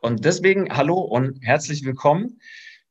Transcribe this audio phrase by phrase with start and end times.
[0.00, 2.40] Und deswegen hallo und herzlich willkommen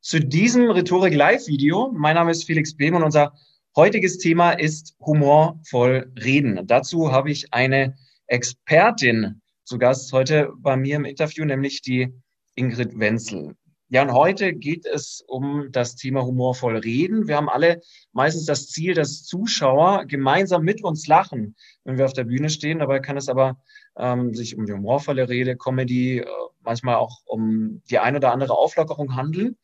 [0.01, 1.91] zu diesem Rhetorik Live-Video.
[1.93, 3.33] Mein Name ist Felix Behm und unser
[3.75, 6.65] heutiges Thema ist humorvoll reden.
[6.65, 7.95] Dazu habe ich eine
[8.27, 12.13] Expertin zu Gast heute bei mir im Interview, nämlich die
[12.55, 13.55] Ingrid Wenzel.
[13.89, 17.27] Ja, und heute geht es um das Thema humorvoll reden.
[17.27, 17.81] Wir haben alle
[18.13, 22.79] meistens das Ziel, dass Zuschauer gemeinsam mit uns lachen, wenn wir auf der Bühne stehen.
[22.79, 23.61] Dabei kann es aber
[23.97, 26.25] ähm, sich um die humorvolle Rede, Comedy, äh,
[26.61, 29.57] manchmal auch um die ein oder andere Auflockerung handeln.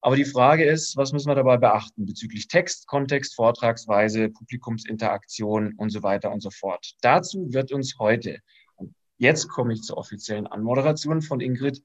[0.00, 5.88] Aber die Frage ist, was müssen wir dabei beachten bezüglich Text, Kontext, Vortragsweise, Publikumsinteraktion und
[5.88, 6.94] so weiter und so fort.
[7.00, 8.40] Dazu wird uns heute,
[8.76, 11.82] und jetzt komme ich zur offiziellen Anmoderation von Ingrid,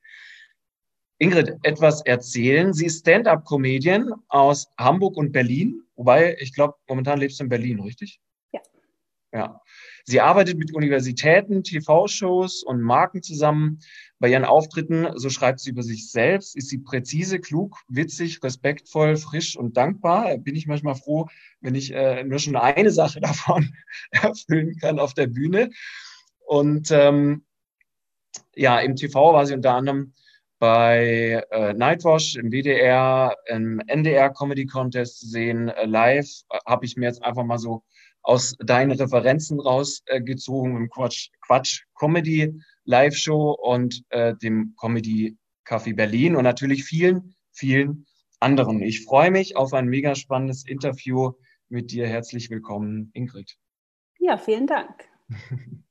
[1.17, 2.73] Ingrid etwas erzählen.
[2.73, 7.79] Sie ist Stand-up-Comedian aus Hamburg und Berlin, wobei ich glaube, momentan lebst du in Berlin,
[7.79, 8.19] richtig?
[9.31, 9.61] Ja.
[10.05, 13.79] Sie arbeitet mit Universitäten, TV-Shows und Marken zusammen.
[14.17, 19.17] Bei ihren Auftritten, so schreibt sie über sich selbst, ist sie präzise, klug, witzig, respektvoll,
[19.17, 20.37] frisch und dankbar.
[20.39, 21.27] Bin ich manchmal froh,
[21.61, 23.71] wenn ich äh, nur schon eine Sache davon
[24.11, 25.69] erfüllen kann auf der Bühne.
[26.45, 27.45] Und ähm,
[28.55, 30.13] ja, im TV war sie unter anderem
[30.57, 36.27] bei äh, Nightwash im WDR, im NDR Comedy Contest zu sehen, äh, live.
[36.49, 37.83] Äh, Habe ich mir jetzt einfach mal so
[38.21, 45.95] aus deinen Referenzen rausgezogen im Quatsch, Quatsch Comedy Live Show und äh, dem Comedy Café
[45.95, 48.05] Berlin und natürlich vielen, vielen
[48.39, 48.81] anderen.
[48.81, 51.33] Ich freue mich auf ein mega spannendes Interview
[51.69, 52.07] mit dir.
[52.07, 53.57] Herzlich willkommen, Ingrid.
[54.19, 55.05] Ja, vielen Dank.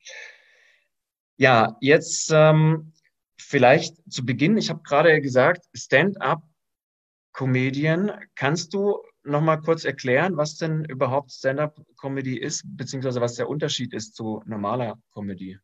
[1.36, 2.92] ja, jetzt ähm,
[3.38, 6.42] vielleicht zu Beginn, ich habe gerade gesagt, Stand-up
[7.32, 8.12] Comedian.
[8.34, 13.94] Kannst du noch mal kurz erklären, was denn überhaupt Stand-up-Comedy ist, beziehungsweise was der Unterschied
[13.94, 15.58] ist zu normaler Comedy?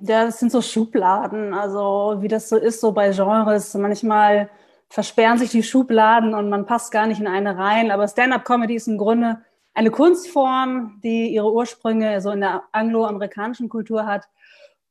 [0.00, 1.54] Ja, das sind so Schubladen.
[1.54, 3.74] Also wie das so ist, so bei Genres.
[3.74, 4.50] Manchmal
[4.88, 7.90] versperren sich die Schubladen und man passt gar nicht in eine rein.
[7.90, 9.40] Aber Stand-up-Comedy ist im Grunde
[9.74, 14.28] eine Kunstform, die ihre Ursprünge so in der angloamerikanischen Kultur hat.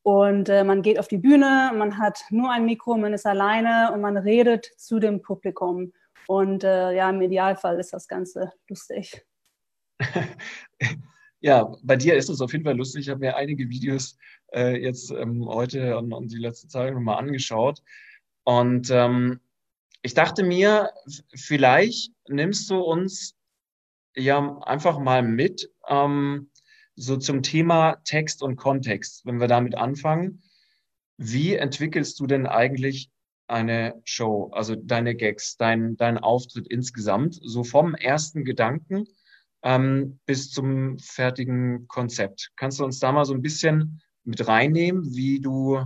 [0.03, 3.91] Und äh, man geht auf die Bühne, man hat nur ein Mikro, man ist alleine
[3.93, 5.91] und man redet zu dem Publikum.
[6.27, 9.25] Und äh, ja, im Idealfall ist das Ganze lustig.
[11.39, 13.01] ja, bei dir ist es auf jeden Fall lustig.
[13.01, 14.17] Ich habe mir einige Videos
[14.53, 17.81] äh, jetzt ähm, heute und, und, die letzte Zeit nochmal angeschaut.
[18.43, 19.39] Und ähm,
[20.01, 20.91] ich dachte mir,
[21.33, 23.35] vielleicht nimmst du uns
[24.15, 26.49] ja einfach mal mit, ähm,
[26.95, 30.41] so zum Thema Text und Kontext, wenn wir damit anfangen.
[31.17, 33.11] Wie entwickelst du denn eigentlich
[33.47, 39.07] eine Show, also deine Gags, dein, dein Auftritt insgesamt, so vom ersten Gedanken
[39.63, 42.51] ähm, bis zum fertigen Konzept.
[42.55, 45.81] Kannst du uns da mal so ein bisschen mit reinnehmen, wie du,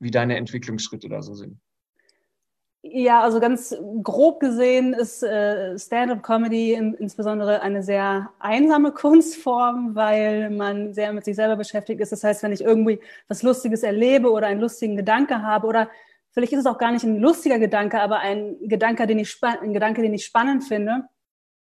[0.00, 1.60] wie deine Entwicklungsschritte da so sind?
[2.82, 10.48] Ja, also ganz grob gesehen ist äh, Stand-up-Comedy in, insbesondere eine sehr einsame Kunstform, weil
[10.48, 12.10] man sehr mit sich selber beschäftigt ist.
[12.10, 15.90] Das heißt, wenn ich irgendwie was Lustiges erlebe oder einen lustigen Gedanke habe oder
[16.32, 19.72] vielleicht ist es auch gar nicht ein lustiger Gedanke, aber ein Gedanke, den ich, ein
[19.72, 21.04] Gedanke, den ich spannend finde.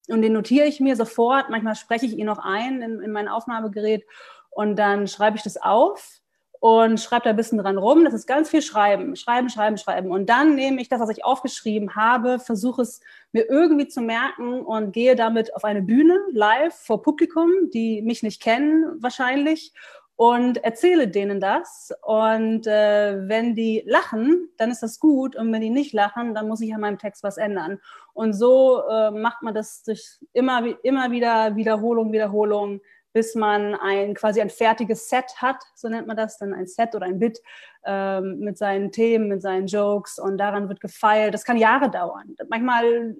[0.08, 1.50] Und den notiere ich mir sofort.
[1.50, 4.06] Manchmal spreche ich ihn noch ein in, in mein Aufnahmegerät
[4.50, 6.22] und dann schreibe ich das auf
[6.60, 8.04] und schreibe da ein bisschen dran rum.
[8.04, 10.12] Das ist ganz viel Schreiben, Schreiben, Schreiben, Schreiben.
[10.12, 13.02] Und dann nehme ich das, was ich aufgeschrieben habe, versuche es
[13.32, 18.24] mir irgendwie zu merken und gehe damit auf eine Bühne live vor Publikum, die mich
[18.24, 19.74] nicht kennen wahrscheinlich
[20.18, 21.94] und erzähle denen das.
[22.02, 25.36] Und äh, wenn die lachen, dann ist das gut.
[25.36, 27.80] Und wenn die nicht lachen, dann muss ich an meinem Text was ändern.
[28.14, 32.82] Und so äh, macht man das durch immer, immer wieder Wiederholung, Wiederholung,
[33.14, 36.96] bis man ein quasi ein fertiges Set hat, so nennt man das, dann ein Set
[36.96, 37.40] oder ein Bit
[37.86, 41.34] ähm, mit seinen Themen, mit seinen Jokes und daran wird gefeilt.
[41.34, 42.36] Das kann Jahre dauern.
[42.50, 43.16] Manchmal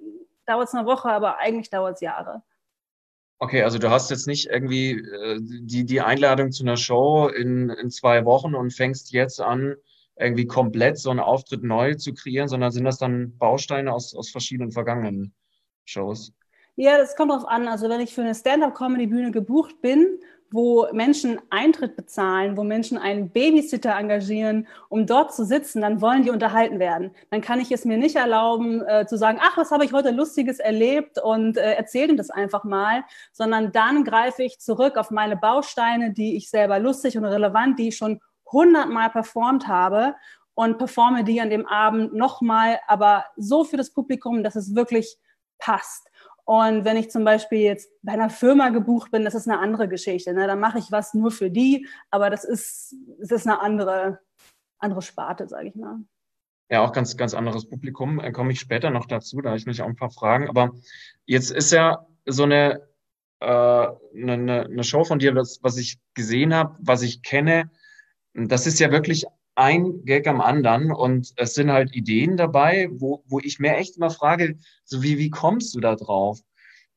[0.46, 2.42] dauert es eine Woche, aber eigentlich dauert es Jahre.
[3.40, 7.70] Okay, also du hast jetzt nicht irgendwie äh, die, die Einladung zu einer Show in,
[7.70, 9.76] in zwei Wochen und fängst jetzt an,
[10.16, 14.30] irgendwie komplett so einen Auftritt neu zu kreieren, sondern sind das dann Bausteine aus, aus
[14.30, 15.32] verschiedenen vergangenen
[15.84, 16.32] Shows?
[16.74, 17.68] Ja, das kommt drauf an.
[17.68, 20.18] Also wenn ich für eine Stand-up-Comedy-Bühne gebucht bin
[20.50, 26.22] wo Menschen Eintritt bezahlen, wo Menschen einen Babysitter engagieren, um dort zu sitzen, dann wollen
[26.22, 27.10] die unterhalten werden.
[27.30, 30.10] Dann kann ich es mir nicht erlauben, äh, zu sagen, ach, was habe ich heute
[30.10, 35.36] Lustiges erlebt und äh, erzähle das einfach mal, sondern dann greife ich zurück auf meine
[35.36, 38.20] Bausteine, die ich selber lustig und relevant, die ich schon
[38.50, 40.14] hundertmal performt habe
[40.54, 45.18] und performe die an dem Abend nochmal, aber so für das Publikum, dass es wirklich
[45.58, 46.08] passt.
[46.48, 49.86] Und wenn ich zum Beispiel jetzt bei einer Firma gebucht bin, das ist eine andere
[49.86, 50.32] Geschichte.
[50.32, 50.46] Ne?
[50.46, 54.20] Dann mache ich was nur für die, aber das ist, das ist eine andere,
[54.78, 55.98] andere Sparte, sage ich mal.
[56.70, 58.16] Ja, auch ganz, ganz anderes Publikum.
[58.16, 60.48] Da komme ich später noch dazu, da habe ich mich auch ein paar Fragen.
[60.48, 60.70] Aber
[61.26, 62.80] jetzt ist ja so eine,
[63.40, 67.70] äh, eine, eine Show von dir, das, was ich gesehen habe, was ich kenne,
[68.32, 69.26] das ist ja wirklich
[69.58, 73.96] ein Gag am anderen und es sind halt Ideen dabei, wo, wo ich mir echt
[73.96, 76.38] immer frage, so wie, wie kommst du da drauf?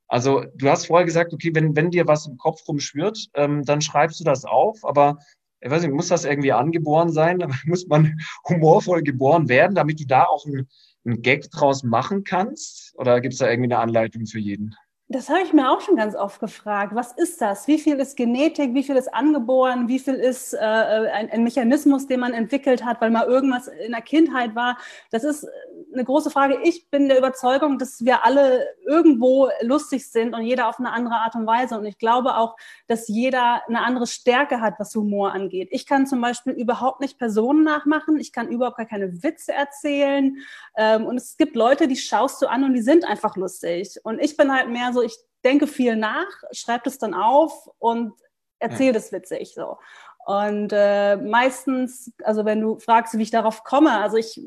[0.08, 3.82] Also du hast vorher gesagt, okay, wenn, wenn dir was im Kopf rumschwirrt, ähm, dann
[3.82, 5.18] schreibst du das auf, aber
[5.60, 7.44] ich weiß nicht, muss das irgendwie angeboren sein?
[7.66, 10.68] muss man humorvoll geboren werden, damit du da auch einen,
[11.04, 12.94] einen Gag draus machen kannst?
[12.96, 14.76] Oder gibt es da irgendwie eine Anleitung für jeden?
[15.12, 16.96] Das habe ich mir auch schon ganz oft gefragt.
[16.96, 17.68] Was ist das?
[17.68, 18.74] Wie viel ist Genetik?
[18.74, 19.90] Wie viel ist angeboren?
[19.90, 23.92] Wie viel ist äh, ein, ein, Mechanismus, den man entwickelt hat, weil mal irgendwas in
[23.92, 24.78] der Kindheit war?
[25.10, 25.46] Das ist
[25.94, 26.60] eine große Frage.
[26.64, 31.16] Ich bin der Überzeugung, dass wir alle irgendwo lustig sind und jeder auf eine andere
[31.16, 31.78] Art und Weise.
[31.78, 32.56] Und ich glaube auch,
[32.88, 35.68] dass jeder eine andere Stärke hat, was Humor angeht.
[35.72, 38.18] Ich kann zum Beispiel überhaupt nicht Personen nachmachen.
[38.18, 40.38] Ich kann überhaupt gar keine Witze erzählen.
[40.78, 44.00] Ähm, und es gibt Leute, die schaust du an und die sind einfach lustig.
[44.04, 48.14] Und ich bin halt mehr so, ich denke viel nach, schreibe das dann auf und
[48.60, 48.94] erzähle ja.
[48.94, 49.78] das witzig so.
[50.26, 54.40] Und äh, meistens, also wenn du fragst, wie ich darauf komme, also ich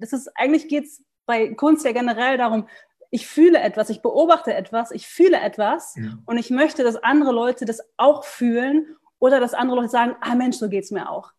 [0.00, 2.66] das ist, eigentlich geht es bei Kunst ja generell darum,
[3.10, 6.18] ich fühle etwas, ich beobachte etwas, ich fühle etwas ja.
[6.26, 10.34] und ich möchte, dass andere Leute das auch fühlen oder dass andere Leute sagen, ah
[10.34, 11.32] Mensch, so geht es mir auch.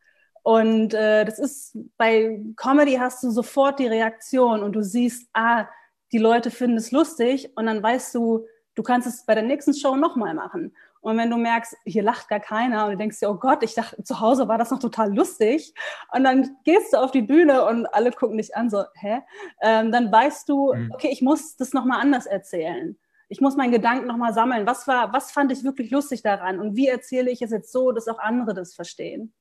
[0.43, 5.67] Und äh, das ist, bei Comedy hast du sofort die Reaktion und du siehst, ah,
[6.11, 8.45] die Leute finden es lustig und dann weißt du,
[8.75, 10.75] du kannst es bei der nächsten Show nochmal machen.
[11.01, 13.73] Und wenn du merkst, hier lacht gar keiner und du denkst dir, oh Gott, ich
[13.73, 15.73] dachte, zu Hause war das noch total lustig.
[16.13, 19.21] Und dann gehst du auf die Bühne und alle gucken dich an, so, hä?
[19.61, 20.91] Ähm, dann weißt du, mhm.
[20.93, 22.97] okay, ich muss das nochmal anders erzählen.
[23.29, 24.67] Ich muss meinen Gedanken nochmal sammeln.
[24.67, 26.59] Was war, was fand ich wirklich lustig daran?
[26.59, 29.33] Und wie erzähle ich es jetzt so, dass auch andere das verstehen?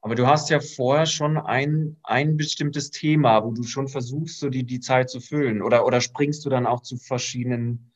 [0.00, 4.48] Aber du hast ja vorher schon ein, ein bestimmtes Thema, wo du schon versuchst, so
[4.48, 5.60] die, die Zeit zu füllen.
[5.60, 7.87] Oder, oder springst du dann auch zu verschiedenen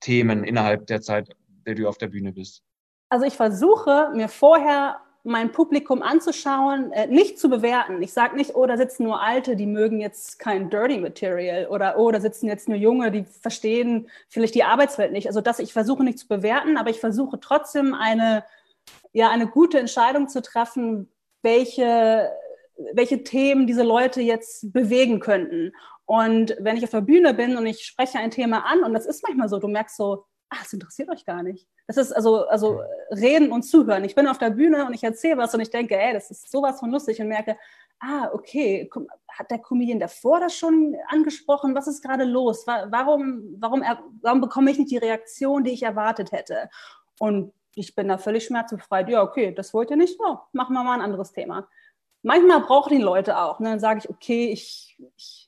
[0.00, 1.34] Themen innerhalb der Zeit
[1.68, 2.62] der du auf der Bühne bist?
[3.10, 8.02] Also ich versuche mir vorher mein Publikum anzuschauen, äh, nicht zu bewerten.
[8.02, 11.98] Ich sage nicht, oh, da sitzen nur Alte, die mögen jetzt kein Dirty Material oder
[11.98, 15.26] oh, da sitzen jetzt nur Junge, die verstehen vielleicht die Arbeitswelt nicht.
[15.26, 18.44] Also das, ich versuche nicht zu bewerten, aber ich versuche trotzdem eine,
[19.12, 21.12] ja, eine gute Entscheidung zu treffen,
[21.42, 22.30] welche,
[22.94, 25.72] welche Themen diese Leute jetzt bewegen könnten.
[26.08, 29.04] Und wenn ich auf der Bühne bin und ich spreche ein Thema an, und das
[29.04, 31.68] ist manchmal so, du merkst so, ach, es interessiert euch gar nicht.
[31.86, 34.04] Das ist also, also reden und zuhören.
[34.04, 36.50] Ich bin auf der Bühne und ich erzähle was und ich denke, ey, das ist
[36.50, 37.58] sowas von lustig und merke,
[38.00, 38.88] ah, okay,
[39.28, 41.74] hat der Comedian davor das schon angesprochen?
[41.74, 42.66] Was ist gerade los?
[42.66, 43.84] Warum, warum,
[44.22, 46.70] warum bekomme ich nicht die Reaktion, die ich erwartet hätte?
[47.18, 49.10] Und ich bin da völlig schmerzbefreit.
[49.10, 50.18] Ja, okay, das wollt ihr nicht?
[50.26, 51.68] Oh, machen wir mal ein anderes Thema.
[52.22, 53.60] Manchmal brauchen die Leute auch.
[53.60, 53.68] Ne?
[53.68, 55.47] Dann sage ich, okay, ich, ich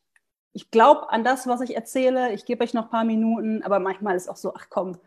[0.53, 3.79] ich glaube an das, was ich erzähle, ich gebe euch noch ein paar Minuten, aber
[3.79, 4.99] manchmal ist auch so, ach komm,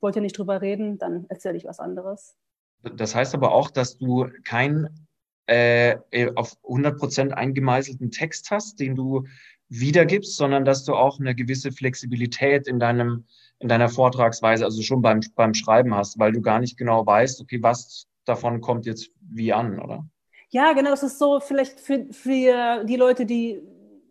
[0.00, 2.36] wollt ihr nicht drüber reden, dann erzähle ich was anderes.
[2.82, 5.06] Das heißt aber auch, dass du keinen
[5.46, 5.96] äh,
[6.34, 9.24] auf 100% eingemeißelten Text hast, den du
[9.68, 13.24] wiedergibst, sondern dass du auch eine gewisse Flexibilität in deinem
[13.62, 17.40] in deiner Vortragsweise, also schon beim, beim Schreiben hast, weil du gar nicht genau weißt,
[17.40, 20.04] okay, was davon kommt jetzt wie an, oder?
[20.50, 23.62] Ja, genau, das ist so vielleicht für, für die Leute, die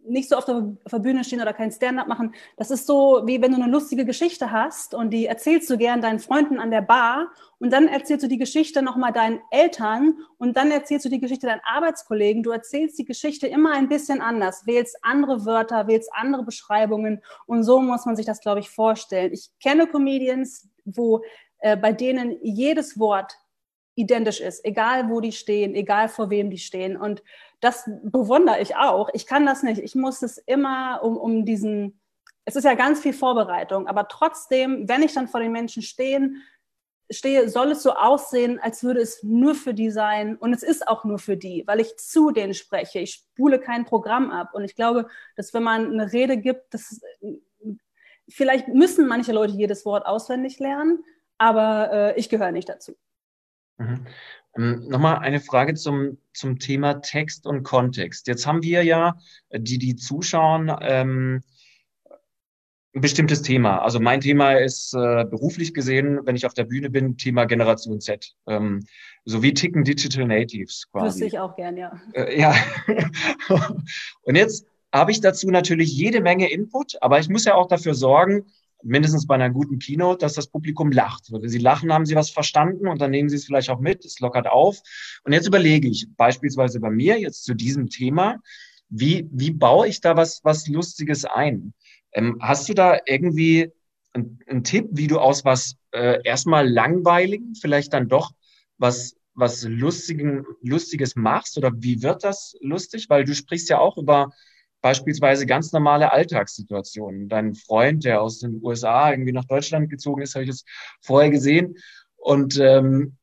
[0.06, 2.34] nicht so der, auf der Bühne stehen oder kein Stand-up machen.
[2.58, 6.02] Das ist so, wie wenn du eine lustige Geschichte hast und die erzählst du gern
[6.02, 10.58] deinen Freunden an der Bar und dann erzählst du die Geschichte nochmal deinen Eltern und
[10.58, 12.44] dann erzählst du die Geschichte deinen Arbeitskollegen.
[12.44, 17.64] Du erzählst die Geschichte immer ein bisschen anders, wählst andere Wörter, wählst andere Beschreibungen und
[17.64, 19.34] so muss man sich das, glaube ich, vorstellen.
[19.34, 21.22] Ich kenne Comedians, wo
[21.60, 23.38] äh, bei denen jedes Wort
[23.96, 26.98] identisch ist, egal wo die stehen, egal vor wem die stehen.
[26.98, 27.24] Und
[27.62, 29.10] das bewundere ich auch.
[29.14, 29.80] Ich kann das nicht.
[29.82, 32.02] Ich muss es immer um, um diesen,
[32.44, 36.44] es ist ja ganz viel Vorbereitung, aber trotzdem, wenn ich dann vor den Menschen stehen,
[37.12, 40.38] stehe, soll es so aussehen, als würde es nur für die sein.
[40.38, 43.00] Und es ist auch nur für die, weil ich zu denen spreche.
[43.00, 44.52] Ich spule kein Programm ab.
[44.54, 47.02] Und ich glaube, dass wenn man eine Rede gibt, das,
[48.30, 51.04] vielleicht müssen manche Leute jedes Wort auswendig lernen,
[51.38, 52.96] aber äh, ich gehöre nicht dazu.
[53.82, 54.06] Mhm.
[54.58, 58.28] Ähm, Nochmal eine Frage zum, zum Thema Text und Kontext.
[58.28, 59.18] Jetzt haben wir ja,
[59.54, 61.42] die, die zuschauen, ähm,
[62.94, 63.82] ein bestimmtes Thema.
[63.82, 68.02] Also mein Thema ist äh, beruflich gesehen, wenn ich auf der Bühne bin, Thema Generation
[68.02, 68.36] Z.
[68.48, 68.86] Ähm,
[69.24, 71.22] so wie ticken Digital Natives quasi.
[71.22, 72.02] Wüsste ich auch gern, ja.
[72.14, 72.54] Äh, ja.
[74.24, 77.94] Und jetzt habe ich dazu natürlich jede Menge Input, aber ich muss ja auch dafür
[77.94, 78.46] sorgen,
[78.84, 81.32] mindestens bei einer guten Keynote, dass das Publikum lacht.
[81.32, 84.06] Wenn sie lachen, haben sie was verstanden und dann nehmen sie es vielleicht auch mit,
[84.06, 84.82] es lockert auf.
[85.24, 88.38] Und jetzt überlege ich beispielsweise bei mir jetzt zu diesem Thema,
[88.90, 91.74] wie, wie baue ich da was, was Lustiges ein?
[92.14, 93.72] Ähm, hast du da irgendwie
[94.14, 98.32] einen Tipp, wie du aus was äh, erstmal langweiligen, vielleicht dann doch
[98.78, 101.58] was, was Lustigen, Lustiges machst?
[101.58, 103.10] Oder wie wird das lustig?
[103.10, 104.32] Weil du sprichst ja auch über
[104.82, 107.30] beispielsweise ganz normale Alltagssituationen.
[107.30, 110.66] Dein Freund, der aus den USA irgendwie nach Deutschland gezogen ist, habe ich es
[111.02, 111.76] vorher gesehen.
[112.18, 113.18] Und ähm,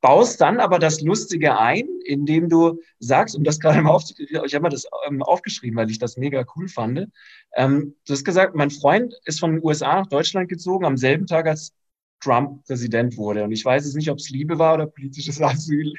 [0.00, 4.54] baust dann aber das Lustige ein, indem du sagst, um das gerade mal aufzuschreiben, ich
[4.54, 7.08] habe mal das ähm, aufgeschrieben, weil ich das mega cool fand.
[7.56, 11.26] Ähm, du hast gesagt, mein Freund ist von den USA nach Deutschland gezogen am selben
[11.26, 11.72] Tag, als
[12.20, 13.44] Trump Präsident wurde.
[13.44, 15.92] Und ich weiß jetzt nicht, ob es Liebe war oder politisches Asyl.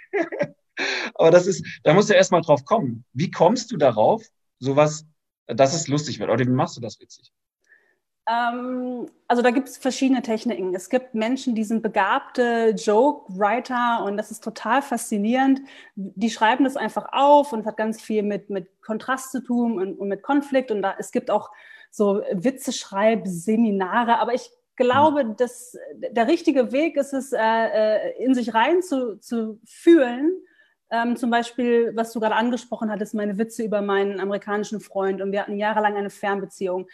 [1.16, 3.06] aber das ist, da musst du erstmal drauf kommen.
[3.14, 4.24] Wie kommst du darauf,
[4.60, 5.06] sowas,
[5.48, 6.30] dass es lustig wird?
[6.30, 7.32] Oder wie machst du das witzig?
[8.30, 10.76] Ähm, also da gibt es verschiedene Techniken.
[10.76, 15.62] Es gibt Menschen, die sind begabte Joke-Writer und das ist total faszinierend.
[15.96, 19.80] Die schreiben das einfach auf und es hat ganz viel mit, mit Kontrast zu tun
[19.80, 20.70] und, und mit Konflikt.
[20.70, 21.50] Und da, es gibt auch
[21.90, 28.54] so Witzeschreib-Seminare, aber ich glaube, dass der richtige Weg ist es, äh, äh, in sich
[28.54, 30.32] rein zu, zu fühlen.
[30.92, 35.32] Ähm, zum Beispiel, was du gerade angesprochen hattest, meine Witze über meinen amerikanischen Freund und
[35.32, 36.88] wir hatten jahrelang eine Fernbeziehung.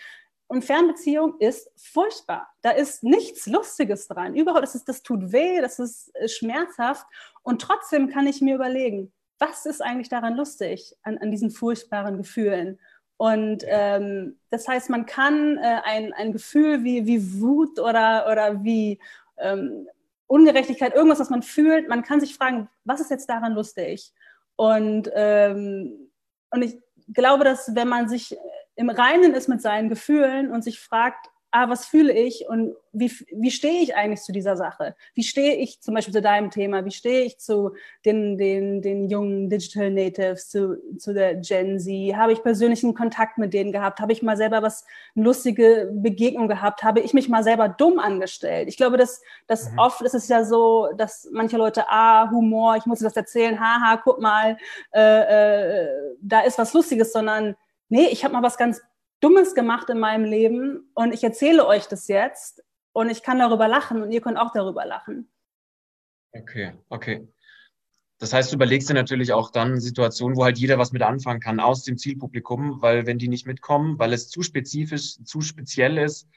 [0.47, 2.47] Und Fernbeziehung ist furchtbar.
[2.61, 4.35] Da ist nichts Lustiges dran.
[4.35, 7.05] Überhaupt, das, ist, das tut weh, das ist äh, schmerzhaft.
[7.41, 12.17] Und trotzdem kann ich mir überlegen, was ist eigentlich daran lustig, an, an diesen furchtbaren
[12.17, 12.79] Gefühlen?
[13.17, 18.63] Und ähm, das heißt, man kann äh, ein, ein Gefühl wie, wie Wut oder, oder
[18.63, 18.99] wie
[19.37, 19.87] ähm,
[20.27, 24.11] Ungerechtigkeit, irgendwas, was man fühlt, man kann sich fragen, was ist jetzt daran lustig?
[24.55, 26.11] Und, ähm,
[26.51, 26.81] und ich
[27.13, 28.37] glaube, dass wenn man sich
[28.75, 33.09] im Reinen ist mit seinen Gefühlen und sich fragt, ah, was fühle ich und wie,
[33.31, 34.93] wie stehe ich eigentlich zu dieser Sache?
[35.13, 36.83] Wie stehe ich zum Beispiel zu deinem Thema?
[36.83, 37.71] Wie stehe ich zu
[38.03, 42.15] den, den, den jungen Digital Natives, zu, zu der Gen Z?
[42.17, 44.01] Habe ich persönlichen Kontakt mit denen gehabt?
[44.01, 44.85] Habe ich mal selber was,
[45.15, 46.83] eine lustige Begegnung gehabt?
[46.83, 48.67] Habe ich mich mal selber dumm angestellt?
[48.67, 49.79] Ich glaube, dass, dass mhm.
[49.79, 53.57] oft ist es ja so, dass manche Leute, ah, Humor, ich muss dir das erzählen,
[53.61, 54.57] haha, guck mal,
[54.93, 55.87] äh, äh,
[56.21, 57.55] da ist was Lustiges, sondern
[57.87, 58.81] nee, ich habe mal was ganz
[59.25, 62.63] Dummes gemacht in meinem Leben und ich erzähle euch das jetzt
[62.93, 65.31] und ich kann darüber lachen und ihr könnt auch darüber lachen.
[66.31, 67.27] Okay, okay.
[68.19, 71.39] Das heißt, du überlegst dir natürlich auch dann Situationen, wo halt jeder was mit anfangen
[71.39, 75.97] kann aus dem Zielpublikum, weil wenn die nicht mitkommen, weil es zu spezifisch, zu speziell
[75.97, 76.29] ist,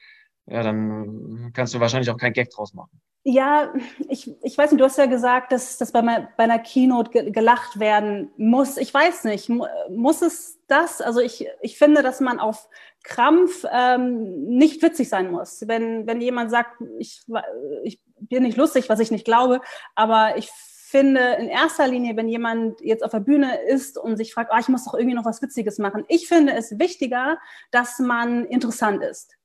[0.49, 2.99] ja, dann kannst du wahrscheinlich auch kein Gag draus machen.
[3.23, 3.73] Ja,
[4.07, 7.79] ich, ich weiß nicht, du hast ja gesagt, dass, dass bei, bei einer Keynote gelacht
[7.79, 8.77] werden muss.
[8.77, 9.49] Ich weiß nicht,
[9.89, 11.01] muss es das?
[11.01, 12.69] Also ich, ich finde, dass man auf
[13.03, 15.67] Krampf ähm, nicht witzig sein muss.
[15.67, 17.21] Wenn, wenn jemand sagt, ich,
[17.83, 19.61] ich bin nicht lustig, was ich nicht glaube,
[19.95, 20.49] aber ich
[20.89, 24.59] finde in erster Linie, wenn jemand jetzt auf der Bühne ist und sich fragt, oh,
[24.59, 27.37] ich muss doch irgendwie noch was Witziges machen, ich finde es wichtiger,
[27.69, 29.38] dass man interessant ist.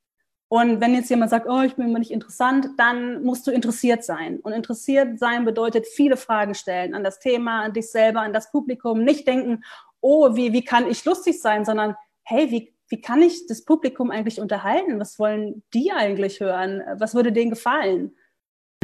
[0.54, 4.04] Und wenn jetzt jemand sagt, oh, ich bin immer nicht interessant, dann musst du interessiert
[4.04, 4.38] sein.
[4.38, 8.52] Und interessiert sein bedeutet viele Fragen stellen an das Thema, an dich selber, an das
[8.52, 9.02] Publikum.
[9.02, 9.64] Nicht denken,
[10.00, 14.12] oh, wie, wie kann ich lustig sein, sondern hey, wie, wie kann ich das Publikum
[14.12, 15.00] eigentlich unterhalten?
[15.00, 16.84] Was wollen die eigentlich hören?
[16.98, 18.14] Was würde denen gefallen?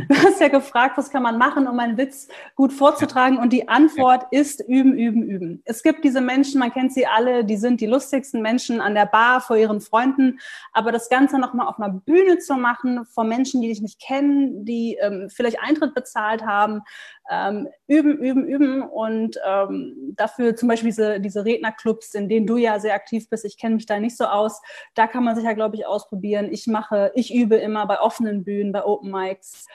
[0.09, 3.39] Du hast ja gefragt, was kann man machen, um einen Witz gut vorzutragen?
[3.39, 5.63] Und die Antwort ist üben, üben, üben.
[5.65, 9.07] Es gibt diese Menschen, man kennt sie alle, die sind die lustigsten Menschen an der
[9.07, 10.39] Bar vor ihren Freunden.
[10.73, 14.65] Aber das Ganze nochmal auf einer Bühne zu machen, vor Menschen, die dich nicht kennen,
[14.65, 16.83] die ähm, vielleicht Eintritt bezahlt haben,
[17.31, 18.83] ähm, üben, üben, üben.
[18.83, 23.45] Und ähm, dafür zum Beispiel diese, diese Rednerclubs, in denen du ja sehr aktiv bist,
[23.45, 24.61] ich kenne mich da nicht so aus,
[24.95, 26.53] da kann man sich ja, glaube ich, ausprobieren.
[26.53, 29.67] Ich mache, ich übe immer bei offenen Bühnen, bei Open Mics.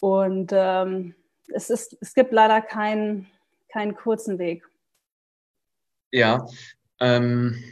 [0.00, 1.14] Und ähm,
[1.52, 3.26] es, ist, es gibt leider keinen,
[3.72, 4.64] keinen kurzen Weg.
[6.12, 6.46] Ja,
[7.00, 7.62] ähm,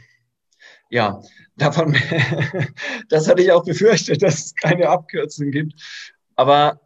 [0.89, 1.21] ja,
[1.55, 1.97] davon,
[3.09, 5.73] das hatte ich auch befürchtet, dass es keine Abkürzung gibt.
[6.35, 6.79] Aber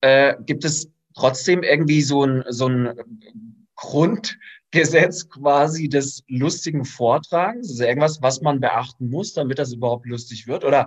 [0.00, 7.70] äh, gibt es trotzdem irgendwie so ein, so ein Grundgesetz quasi des lustigen Vortragens?
[7.70, 10.64] Also irgendwas, was man beachten muss, damit das überhaupt lustig wird?
[10.64, 10.86] Oder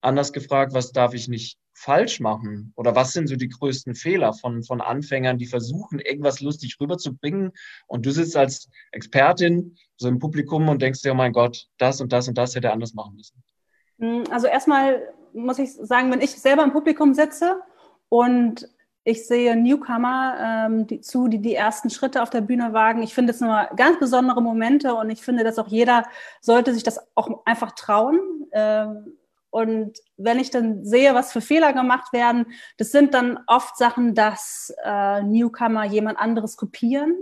[0.00, 2.72] anders gefragt, was darf ich nicht falsch machen?
[2.76, 7.50] Oder was sind so die größten Fehler von, von Anfängern, die versuchen, irgendwas lustig rüberzubringen?
[7.88, 12.00] Und du sitzt als Expertin so im Publikum und denkst dir, oh mein Gott, das
[12.00, 13.42] und das und das hätte er anders machen müssen.
[14.30, 17.60] Also erstmal muss ich sagen, wenn ich selber im Publikum sitze
[18.08, 18.68] und
[19.06, 23.04] ich sehe Newcomer ähm, die, zu, die die ersten Schritte auf der Bühne wagen.
[23.04, 26.02] Ich finde es nur ganz besondere Momente und ich finde, dass auch jeder
[26.40, 28.18] sollte sich das auch einfach trauen.
[28.50, 29.16] Ähm,
[29.50, 32.46] und wenn ich dann sehe, was für Fehler gemacht werden,
[32.78, 37.14] das sind dann oft Sachen, dass äh, Newcomer jemand anderes kopieren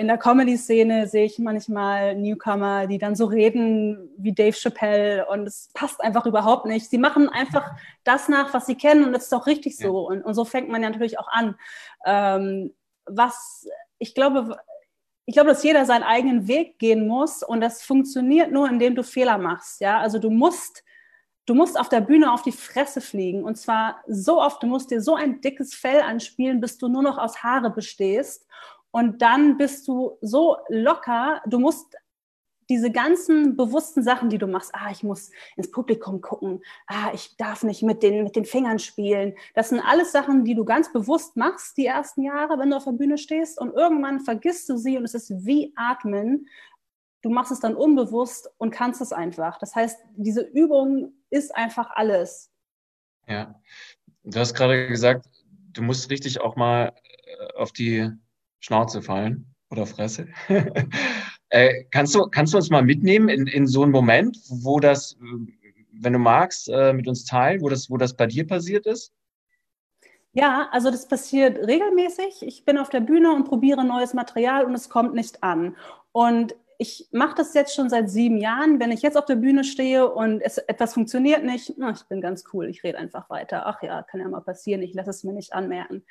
[0.00, 5.46] in der Comedy-Szene sehe ich manchmal Newcomer, die dann so reden wie Dave Chappelle und
[5.46, 6.90] es passt einfach überhaupt nicht.
[6.90, 7.70] Sie machen einfach
[8.02, 10.08] das nach, was sie kennen und das ist auch richtig so.
[10.08, 11.54] Und, und so fängt man ja natürlich auch an.
[12.04, 12.74] Ähm,
[13.06, 14.56] was ich glaube,
[15.26, 19.04] ich glaube, dass jeder seinen eigenen Weg gehen muss und das funktioniert nur, indem du
[19.04, 19.80] Fehler machst.
[19.80, 20.82] Ja, also du musst
[21.44, 24.92] Du musst auf der Bühne auf die Fresse fliegen und zwar so oft, du musst
[24.92, 28.46] dir so ein dickes Fell anspielen, bis du nur noch aus Haare bestehst
[28.92, 31.96] und dann bist du so locker, du musst
[32.68, 37.36] diese ganzen bewussten Sachen, die du machst, ah, ich muss ins Publikum gucken, ah, ich
[37.36, 39.34] darf nicht mit den, mit den Fingern spielen.
[39.54, 42.84] Das sind alles Sachen, die du ganz bewusst machst, die ersten Jahre, wenn du auf
[42.84, 43.58] der Bühne stehst.
[43.58, 46.48] Und irgendwann vergisst du sie und es ist wie Atmen.
[47.22, 49.58] Du machst es dann unbewusst und kannst es einfach.
[49.58, 52.50] Das heißt, diese Übung ist einfach alles.
[53.26, 53.60] Ja,
[54.24, 55.26] du hast gerade gesagt,
[55.72, 56.92] du musst richtig auch mal
[57.24, 58.10] äh, auf die
[58.62, 60.28] Schnauze fallen oder Fresse.
[61.50, 65.18] äh, kannst, du, kannst du uns mal mitnehmen in, in so einen Moment, wo das,
[65.92, 69.12] wenn du magst, äh, mit uns teilen, wo das, wo das bei dir passiert ist?
[70.32, 72.42] Ja, also das passiert regelmäßig.
[72.42, 75.76] Ich bin auf der Bühne und probiere neues Material und es kommt nicht an.
[76.12, 78.80] Und ich mache das jetzt schon seit sieben Jahren.
[78.80, 82.20] Wenn ich jetzt auf der Bühne stehe und es, etwas funktioniert nicht, na, ich bin
[82.20, 83.66] ganz cool, ich rede einfach weiter.
[83.66, 86.02] Ach ja, kann ja mal passieren, ich lasse es mir nicht anmerken.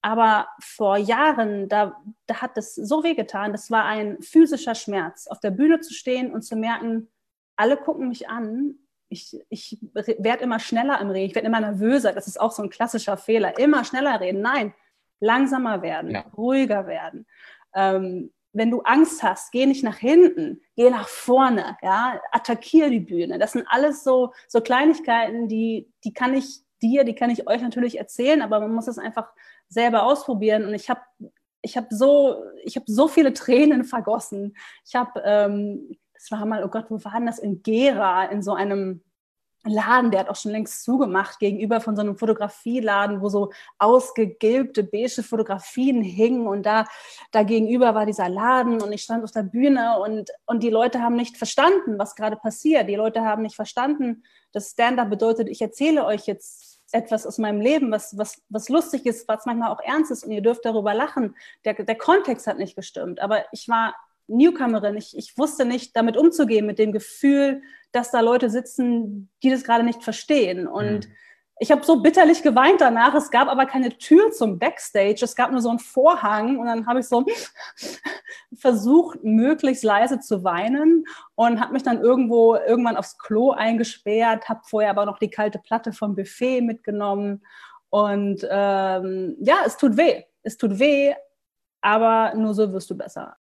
[0.00, 3.52] Aber vor Jahren, da, da hat es so wehgetan.
[3.52, 7.08] Das war ein physischer Schmerz, auf der Bühne zu stehen und zu merken,
[7.56, 8.76] alle gucken mich an.
[9.08, 12.12] Ich, ich werde immer schneller im Reden, ich werde immer nervöser.
[12.12, 13.58] Das ist auch so ein klassischer Fehler.
[13.58, 14.40] Immer schneller reden.
[14.42, 14.74] Nein,
[15.20, 16.24] langsamer werden, ja.
[16.36, 17.26] ruhiger werden.
[17.74, 23.00] Ähm, wenn du Angst hast, geh nicht nach hinten, geh nach vorne, ja, attackiere die
[23.00, 23.38] Bühne.
[23.38, 27.60] Das sind alles so, so Kleinigkeiten, die, die kann ich dir, die kann ich euch
[27.60, 29.32] natürlich erzählen, aber man muss es einfach
[29.68, 30.64] selber ausprobieren.
[30.64, 31.00] Und ich habe
[31.62, 34.56] ich hab so, ich so viele Tränen vergossen.
[34.86, 37.38] Ich habe, ähm, das war mal, oh Gott, wo war denn das?
[37.38, 39.02] In Gera, in so einem
[39.64, 44.84] Laden, der hat auch schon längst zugemacht, gegenüber von so einem Fotografieladen, wo so ausgegilbte
[44.84, 46.86] beige Fotografien hingen und da,
[47.32, 51.02] da gegenüber war dieser Laden und ich stand auf der Bühne und, und die Leute
[51.02, 52.88] haben nicht verstanden, was gerade passiert.
[52.88, 57.60] Die Leute haben nicht verstanden, dass Stand-up bedeutet, ich erzähle euch jetzt etwas aus meinem
[57.60, 60.94] Leben, was, was, was lustig ist, was manchmal auch ernst ist und ihr dürft darüber
[60.94, 61.36] lachen.
[61.64, 63.94] Der, der Kontext hat nicht gestimmt, aber ich war
[64.28, 64.96] Newcomerin.
[64.96, 69.64] Ich, ich wusste nicht, damit umzugehen, mit dem Gefühl, dass da Leute sitzen, die das
[69.64, 70.66] gerade nicht verstehen.
[70.66, 71.12] Und mhm.
[71.60, 73.14] Ich habe so bitterlich geweint danach.
[73.14, 75.20] Es gab aber keine Tür zum Backstage.
[75.22, 76.58] Es gab nur so einen Vorhang.
[76.58, 77.24] Und dann habe ich so
[78.54, 84.60] versucht, möglichst leise zu weinen und habe mich dann irgendwo irgendwann aufs Klo eingesperrt, habe
[84.64, 87.42] vorher aber noch die kalte Platte vom Buffet mitgenommen.
[87.90, 90.22] Und ähm, ja, es tut weh.
[90.42, 91.14] Es tut weh,
[91.80, 93.36] aber nur so wirst du besser.